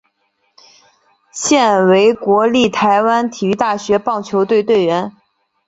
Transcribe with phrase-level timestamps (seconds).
[1.31, 5.15] 现为国立台湾体育大学棒球队队员。